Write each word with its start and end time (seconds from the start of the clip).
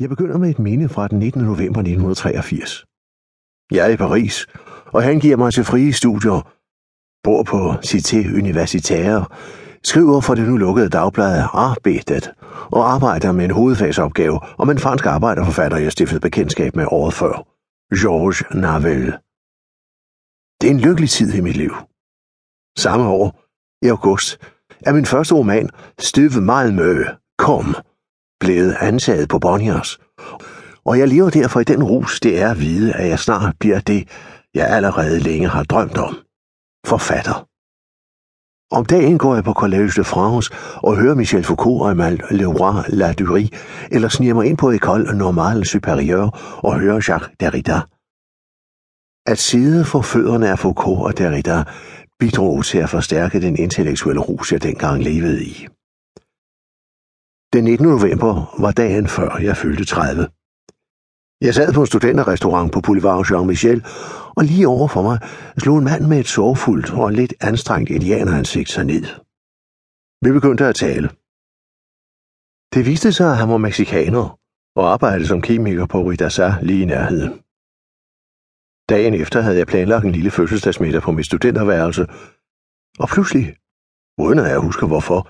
Jeg 0.00 0.08
begynder 0.08 0.38
med 0.38 0.50
et 0.50 0.58
minde 0.58 0.88
fra 0.88 1.08
den 1.08 1.18
19. 1.18 1.42
november 1.42 1.80
1983. 1.80 2.84
Jeg 3.70 3.86
er 3.86 3.92
i 3.92 3.96
Paris, 3.96 4.46
og 4.86 5.02
han 5.02 5.20
giver 5.20 5.36
mig 5.36 5.52
til 5.52 5.64
frie 5.64 5.92
studier, 5.92 6.52
bor 7.24 7.42
på 7.42 7.72
Cité 7.72 8.38
Universitaire, 8.38 9.26
skriver 9.84 10.20
for 10.20 10.34
det 10.34 10.48
nu 10.48 10.56
lukkede 10.56 10.88
dagblad 10.88 11.44
Arbetet 11.52 12.32
og 12.72 12.92
arbejder 12.92 13.32
med 13.32 13.44
en 13.44 13.50
hovedfagsopgave 13.50 14.40
om 14.58 14.70
en 14.70 14.78
fransk 14.78 15.06
arbejderforfatter, 15.06 15.78
jeg 15.78 15.92
stiftede 15.92 16.20
bekendtskab 16.20 16.76
med 16.76 16.86
året 16.88 17.14
før, 17.14 17.34
Georges 17.94 18.42
Navel. 18.54 19.06
Det 20.60 20.66
er 20.66 20.74
en 20.74 20.80
lykkelig 20.80 21.10
tid 21.10 21.34
i 21.34 21.40
mit 21.40 21.56
liv. 21.56 21.74
Samme 22.78 23.08
år, 23.08 23.26
i 23.86 23.88
august, 23.88 24.38
er 24.86 24.92
min 24.92 25.06
første 25.06 25.34
roman, 25.34 25.70
Støve 25.98 26.40
Malmø, 26.40 27.04
kom, 27.38 27.74
blevet 28.40 28.76
ansaget 28.80 29.28
på 29.28 29.38
Bonniers. 29.38 29.98
Og 30.84 30.98
jeg 30.98 31.08
lever 31.08 31.30
derfor 31.30 31.60
i 31.60 31.64
den 31.64 31.82
rus, 31.82 32.20
det 32.20 32.42
er 32.42 32.50
at 32.50 32.60
vide, 32.60 32.92
at 32.92 33.08
jeg 33.08 33.18
snart 33.18 33.54
bliver 33.60 33.80
det, 33.80 34.08
jeg 34.54 34.66
allerede 34.68 35.20
længe 35.20 35.48
har 35.48 35.62
drømt 35.62 35.98
om. 35.98 36.16
Forfatter. 36.86 37.46
Om 38.72 38.84
dagen 38.84 39.18
går 39.18 39.34
jeg 39.34 39.44
på 39.44 39.50
Collège 39.50 39.96
de 39.96 40.04
France 40.04 40.52
og 40.76 40.96
hører 40.96 41.14
Michel 41.14 41.44
Foucault 41.44 41.82
og 41.82 41.90
Emal 41.92 42.20
Leroy 42.30 42.72
Ladurie, 42.88 43.48
eller 43.90 44.08
sniger 44.08 44.34
mig 44.34 44.46
ind 44.46 44.58
på 44.58 44.72
École 44.72 45.12
Normale 45.12 45.64
Supérieure 45.66 46.30
og 46.66 46.80
hører 46.80 46.94
Jacques 47.08 47.30
Derrida. 47.40 47.80
At 49.26 49.38
sidde 49.38 49.84
for 49.84 50.02
fødderne 50.02 50.48
af 50.48 50.58
Foucault 50.58 51.00
og 51.00 51.18
Derrida 51.18 51.64
bidrog 52.18 52.64
til 52.64 52.78
at 52.78 52.90
forstærke 52.90 53.40
den 53.40 53.56
intellektuelle 53.56 54.20
rus, 54.20 54.52
jeg 54.52 54.62
dengang 54.62 55.02
levede 55.02 55.44
i. 55.44 55.66
Den 57.52 57.64
19. 57.64 57.86
november 57.86 58.32
var 58.64 58.72
dagen 58.72 59.06
før 59.08 59.30
jeg 59.48 59.56
fyldte 59.56 59.84
30. 59.84 60.28
Jeg 61.46 61.54
sad 61.54 61.72
på 61.72 61.80
en 61.80 61.86
studenterrestaurant 61.86 62.72
på 62.72 62.80
Boulevard 62.80 63.24
Jean-Michel, 63.30 63.80
og 64.36 64.44
lige 64.44 64.68
over 64.68 64.88
for 64.88 65.02
mig 65.02 65.18
slog 65.62 65.78
en 65.78 65.84
mand 65.84 66.04
med 66.06 66.18
et 66.20 66.28
sorgfuldt 66.36 66.88
og 67.02 67.12
lidt 67.12 67.34
anstrengt 67.40 67.90
indianeransigt 67.90 68.70
sig 68.70 68.84
ned. 68.84 69.06
Vi 70.24 70.30
begyndte 70.38 70.64
at 70.66 70.74
tale. 70.84 71.08
Det 72.74 72.82
viste 72.90 73.12
sig, 73.12 73.30
at 73.30 73.40
han 73.40 73.48
var 73.48 73.64
mexikaner 73.66 74.38
og 74.78 74.92
arbejdede 74.92 75.26
som 75.26 75.42
kemiker 75.42 75.86
på 75.86 75.98
Ridasa 76.02 76.48
lige 76.62 76.82
i 76.82 76.90
nærheden. 76.94 77.30
Dagen 78.92 79.14
efter 79.22 79.40
havde 79.40 79.58
jeg 79.58 79.66
planlagt 79.66 80.04
en 80.04 80.12
lille 80.12 80.30
fødselsdagsmiddag 80.30 81.02
på 81.02 81.12
mit 81.12 81.26
studenterværelse, 81.26 82.02
og 83.02 83.08
pludselig, 83.12 83.44
uden 84.24 84.38
at 84.38 84.50
jeg 84.50 84.58
husker 84.58 84.86
hvorfor, 84.86 85.20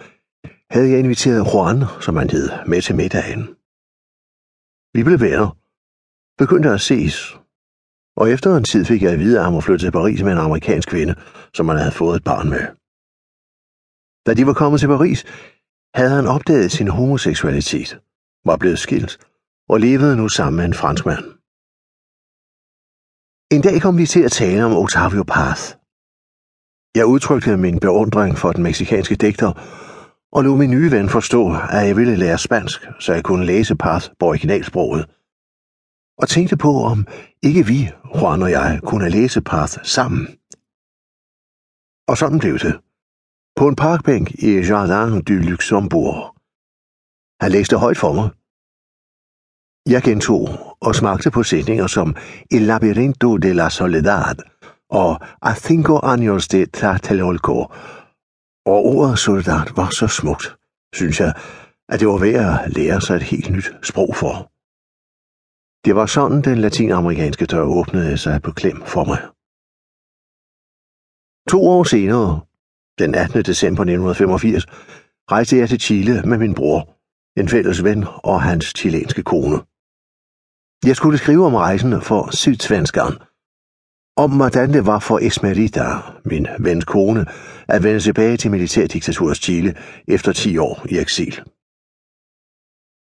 havde 0.74 0.90
jeg 0.90 0.98
inviteret 0.98 1.48
Juan, 1.50 1.78
som 2.00 2.16
han 2.16 2.30
hed, 2.30 2.48
med 2.66 2.82
til 2.82 2.96
middagen. 3.00 3.42
Vi 4.96 5.00
blev 5.04 5.20
venner, 5.26 5.48
begyndte 6.42 6.68
at 6.76 6.80
ses, 6.88 7.16
og 8.20 8.30
efter 8.34 8.56
en 8.56 8.64
tid 8.64 8.84
fik 8.84 9.02
jeg 9.02 9.12
at 9.12 9.18
vide, 9.18 9.38
at 9.38 9.44
han 9.44 9.54
var 9.54 9.60
flyttet 9.60 9.84
til 9.84 9.96
Paris 9.98 10.22
med 10.22 10.32
en 10.32 10.46
amerikansk 10.46 10.88
kvinde, 10.88 11.14
som 11.56 11.68
han 11.68 11.78
havde 11.78 11.98
fået 12.02 12.16
et 12.16 12.24
barn 12.24 12.48
med. 12.54 12.64
Da 14.26 14.30
de 14.34 14.46
var 14.46 14.56
kommet 14.60 14.80
til 14.80 14.92
Paris, 14.94 15.20
havde 15.94 16.10
han 16.18 16.26
opdaget 16.26 16.72
sin 16.72 16.88
homoseksualitet, 16.88 17.90
var 18.44 18.56
blevet 18.56 18.78
skilt 18.78 19.12
og 19.68 19.80
levede 19.80 20.16
nu 20.16 20.28
sammen 20.28 20.56
med 20.56 20.64
en 20.64 20.80
franskmand. 20.82 21.24
En 23.54 23.62
dag 23.62 23.76
kom 23.82 23.98
vi 23.98 24.06
til 24.06 24.22
at 24.28 24.32
tale 24.32 24.64
om 24.64 24.76
Octavio 24.82 25.22
Paz. 25.34 25.60
Jeg 26.98 27.06
udtrykte 27.06 27.56
min 27.56 27.80
beundring 27.80 28.38
for 28.38 28.52
den 28.52 28.62
meksikanske 28.62 29.14
digter, 29.14 29.52
og 30.32 30.44
lod 30.44 30.58
min 30.58 30.70
nye 30.70 30.90
ven 30.90 31.08
forstå, 31.08 31.48
at 31.70 31.86
jeg 31.86 31.96
ville 31.96 32.16
lære 32.16 32.38
spansk, 32.38 32.88
så 33.00 33.12
jeg 33.12 33.24
kunne 33.24 33.46
læse 33.46 33.76
Paz 33.76 34.08
på 34.18 34.26
originalsproget. 34.26 35.10
Og 36.18 36.28
tænkte 36.28 36.56
på, 36.56 36.82
om 36.84 37.06
ikke 37.42 37.66
vi, 37.66 37.90
Juan 38.14 38.42
og 38.42 38.50
jeg, 38.50 38.80
kunne 38.84 39.08
læse 39.10 39.40
Paz 39.40 39.78
sammen. 39.82 40.28
Og 42.08 42.16
sådan 42.16 42.38
blev 42.38 42.58
det. 42.58 42.80
På 43.56 43.68
en 43.68 43.76
parkbænk 43.76 44.30
i 44.30 44.50
Jardin 44.58 45.22
du 45.22 45.32
Luxembourg. 45.32 46.34
Han 47.42 47.52
læste 47.52 47.76
højt 47.76 47.98
for 47.98 48.12
mig. 48.12 48.28
Jeg 49.86 50.02
gentog 50.02 50.48
og 50.80 50.94
smagte 50.94 51.30
på 51.30 51.42
sætninger 51.42 51.86
som 51.86 52.16
El 52.50 52.62
labirinto 52.62 53.36
de 53.36 53.52
la 53.52 53.68
soledad 53.68 54.36
og 54.90 55.20
A 55.42 55.54
cinco 55.54 55.98
años 55.98 56.46
de 56.52 56.66
Tlatelolco 56.66 57.66
og 58.66 58.84
ordet 58.84 59.18
soldat 59.18 59.76
var 59.76 59.90
så 59.90 60.06
smukt, 60.06 60.56
synes 60.94 61.20
jeg, 61.20 61.32
at 61.88 62.00
det 62.00 62.08
var 62.08 62.18
værd 62.18 62.64
at 62.64 62.72
lære 62.76 63.00
sig 63.00 63.16
et 63.16 63.22
helt 63.22 63.50
nyt 63.50 63.72
sprog 63.82 64.16
for. 64.16 64.34
Det 65.84 65.94
var 65.96 66.06
sådan, 66.06 66.42
den 66.42 66.58
latinamerikanske 66.58 67.46
dør 67.46 67.62
åbnede 67.62 68.18
sig 68.18 68.42
på 68.42 68.52
klem 68.52 68.82
for 68.86 69.04
mig. 69.04 69.20
To 71.50 71.60
år 71.68 71.84
senere, 71.84 72.40
den 72.98 73.14
18. 73.14 73.42
december 73.42 73.82
1985, 73.82 74.66
rejste 75.32 75.56
jeg 75.56 75.68
til 75.68 75.80
Chile 75.80 76.22
med 76.22 76.38
min 76.38 76.54
bror, 76.54 76.80
en 77.40 77.48
fælles 77.48 77.84
ven 77.84 78.04
og 78.30 78.42
hans 78.42 78.64
chilenske 78.78 79.22
kone. 79.22 79.58
Jeg 80.88 80.96
skulle 80.96 81.18
skrive 81.18 81.46
om 81.46 81.54
rejsen 81.54 82.02
for 82.02 82.36
Sydsvenskeren– 82.36 83.18
om 84.24 84.36
hvordan 84.36 84.72
det 84.72 84.86
var 84.86 84.98
for 84.98 85.18
Esmerita, 85.18 85.86
min 86.24 86.46
vens 86.66 86.84
kone, 86.84 87.26
at 87.68 87.82
vende 87.82 88.00
tilbage 88.00 88.36
til 88.36 88.50
militærdiktaturets 88.50 89.40
Chile 89.40 89.74
efter 90.08 90.32
10 90.32 90.58
år 90.58 90.86
i 90.88 90.98
eksil. 90.98 91.34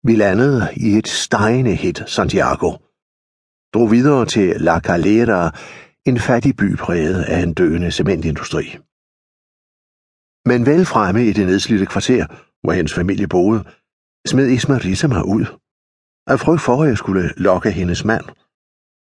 Vi 0.08 0.16
landede 0.16 0.62
i 0.76 0.98
et 0.98 1.08
stegende 1.08 1.76
hit 1.76 2.04
Santiago, 2.08 2.72
drog 3.74 3.92
videre 3.92 4.26
til 4.26 4.48
La 4.62 4.80
Calera, 4.80 5.52
en 6.06 6.20
fattig 6.20 6.56
by 6.56 6.76
præget 6.76 7.24
af 7.24 7.40
en 7.44 7.54
døende 7.54 7.92
cementindustri. 7.92 8.66
Men 10.50 10.66
vel 10.66 10.86
fremme 10.86 11.26
i 11.26 11.34
det 11.34 11.46
nedslidte 11.48 11.86
kvarter, 11.86 12.26
hvor 12.64 12.74
hendes 12.74 12.94
familie 12.94 13.28
boede, 13.28 13.64
smed 14.28 14.48
Esmerita 14.52 15.08
mig 15.08 15.26
ud. 15.26 15.46
Af 16.28 16.40
frygt 16.40 16.62
for, 16.62 16.84
at 16.84 16.90
jeg 16.90 16.98
skulle 16.98 17.30
lokke 17.38 17.72
hendes 17.72 18.06
mand, 18.06 18.26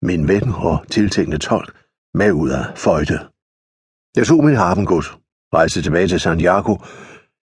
min 0.02 0.28
ven 0.28 0.48
og 0.68 0.84
tiltænkende 0.90 1.38
tolk, 1.38 1.85
med 2.20 2.32
ud 2.32 2.50
af 2.50 2.64
føjte. 2.84 3.18
Jeg 4.16 4.26
tog 4.26 4.44
min 4.44 4.56
harpengud, 4.62 5.06
rejste 5.54 5.82
tilbage 5.82 6.08
til 6.08 6.20
Santiago, 6.20 6.74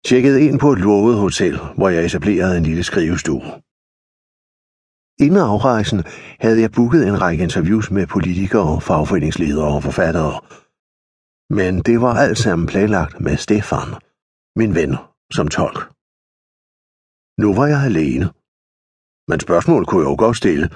tjekkede 0.06 0.42
ind 0.46 0.58
på 0.60 0.72
et 0.72 0.78
lovet 0.78 1.16
hotel, 1.16 1.54
hvor 1.76 1.88
jeg 1.88 2.04
etablerede 2.04 2.56
en 2.58 2.66
lille 2.70 2.84
skrivestue. 2.90 3.44
Inden 5.24 5.40
afrejsen 5.52 6.00
havde 6.44 6.60
jeg 6.60 6.70
booket 6.76 7.08
en 7.08 7.20
række 7.20 7.42
interviews 7.42 7.90
med 7.90 8.06
politikere, 8.06 8.80
fagforeningsledere 8.80 9.74
og 9.74 9.82
forfattere. 9.82 10.34
Men 11.58 11.72
det 11.88 12.00
var 12.00 12.14
alt 12.14 12.38
sammen 12.38 12.66
planlagt 12.66 13.20
med 13.20 13.36
Stefan, 13.36 13.90
min 14.56 14.74
ven, 14.74 14.92
som 15.36 15.48
tolk. 15.48 15.78
Nu 17.42 17.48
var 17.58 17.66
jeg 17.66 17.80
alene. 17.90 18.24
Men 19.28 19.40
spørgsmål 19.40 19.86
kunne 19.86 20.02
jeg 20.02 20.10
jo 20.10 20.16
godt 20.24 20.36
stille. 20.36 20.70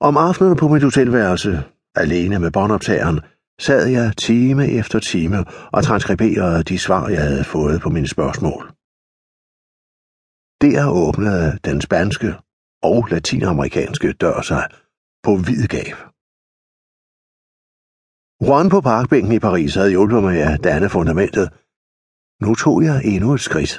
Om 0.00 0.16
aftenen 0.16 0.56
på 0.56 0.68
mit 0.68 0.82
hotelværelse 0.82 1.52
Alene 1.94 2.38
med 2.38 2.50
båndoptageren 2.50 3.20
sad 3.60 3.86
jeg 3.86 4.16
time 4.16 4.64
efter 4.80 4.98
time 4.98 5.44
og 5.72 5.84
transkriberede 5.84 6.62
de 6.62 6.78
svar, 6.78 7.08
jeg 7.08 7.22
havde 7.22 7.44
fået 7.44 7.80
på 7.80 7.88
mine 7.90 8.08
spørgsmål. 8.08 8.62
Der 10.62 10.90
åbnede 11.06 11.58
den 11.64 11.80
spanske 11.80 12.34
og 12.82 13.08
latinamerikanske 13.10 14.12
dør 14.12 14.42
sig 14.42 14.64
på 15.22 15.32
vid 15.48 15.66
gab. 15.76 15.96
Juan 18.44 18.68
på 18.70 18.80
parkbænken 18.80 19.32
i 19.32 19.38
Paris 19.38 19.74
havde 19.74 19.90
hjulpet 19.90 20.22
mig 20.22 20.36
at 20.42 20.64
danne 20.64 20.88
fundamentet. 20.88 21.46
Nu 22.44 22.54
tog 22.54 22.82
jeg 22.88 22.96
endnu 23.04 23.34
et 23.34 23.40
skridt. 23.40 23.74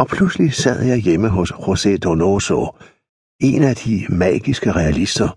Og 0.00 0.06
pludselig 0.06 0.54
sad 0.54 0.78
jeg 0.90 0.98
hjemme 0.98 1.28
hos 1.28 1.50
José 1.52 1.92
Donoso, 2.04 2.60
en 3.40 3.62
af 3.70 3.76
de 3.76 3.94
magiske 4.22 4.72
realister, 4.72 5.28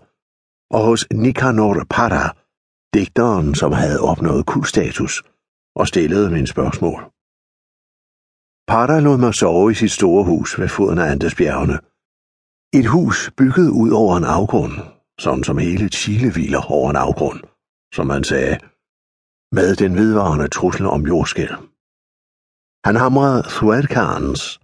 og 0.70 0.82
hos 0.88 1.06
Nicanor 1.24 1.86
Parra, 1.90 2.24
digteren, 2.94 3.54
som 3.54 3.72
havde 3.72 4.00
opnået 4.00 4.46
kultstatus, 4.46 5.22
og 5.76 5.88
stillede 5.88 6.30
mine 6.30 6.46
spørgsmål. 6.46 7.00
Parra 8.70 9.00
lod 9.00 9.18
mig 9.18 9.34
sove 9.34 9.70
i 9.70 9.74
sit 9.74 9.92
store 9.98 10.24
hus 10.24 10.58
ved 10.60 10.68
foden 10.68 10.98
af 10.98 11.10
Andesbjergene. 11.12 11.78
Et 12.78 12.86
hus 12.86 13.30
bygget 13.36 13.70
ud 13.82 13.90
over 13.90 14.16
en 14.16 14.24
afgrund, 14.24 14.72
sådan 15.20 15.44
som 15.44 15.58
hele 15.58 15.88
Chile 15.88 16.32
hviler 16.32 16.62
over 16.76 16.90
en 16.90 16.96
afgrund, 16.96 17.40
som 17.94 18.06
man 18.06 18.24
sagde, 18.24 18.54
med 19.52 19.76
den 19.76 19.94
vedvarende 19.96 20.48
trussel 20.48 20.86
om 20.86 21.06
jordskæl. 21.06 21.54
Han 22.86 22.96
hamrede 22.96 23.42
Thuercans, 23.42 24.60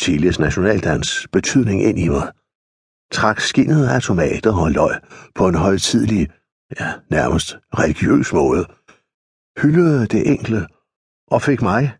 Chiles 0.00 0.38
nationaldans, 0.38 1.28
betydning 1.32 1.82
ind 1.82 1.98
i 1.98 2.08
mig– 2.08 2.32
trak 3.12 3.40
skinnet 3.40 3.88
af 3.88 4.02
tomater 4.02 4.54
og 4.62 4.70
løg 4.70 5.00
på 5.34 5.48
en 5.48 5.54
højtidlig, 5.54 6.28
ja, 6.80 6.92
nærmest 7.10 7.56
religiøs 7.78 8.32
måde, 8.32 8.66
hyldede 9.62 10.06
det 10.06 10.30
enkle 10.30 10.66
og 11.30 11.42
fik 11.42 11.62
mig, 11.62 11.98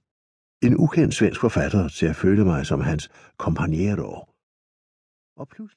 en 0.63 0.77
ukendt 0.77 1.15
svensk 1.15 1.41
forfatter, 1.41 1.89
til 1.89 2.07
at 2.07 2.17
føle 2.17 2.45
mig 2.45 2.67
som 2.67 2.81
hans 2.81 3.11
kompagnero. 3.39 4.29
Og 5.37 5.49
pludselig 5.49 5.71